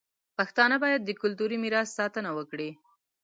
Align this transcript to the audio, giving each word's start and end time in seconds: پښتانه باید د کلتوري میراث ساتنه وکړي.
پښتانه 0.37 0.75
باید 0.83 1.01
د 1.03 1.11
کلتوري 1.21 1.57
میراث 1.63 1.89
ساتنه 1.99 2.29
وکړي. 2.37 2.69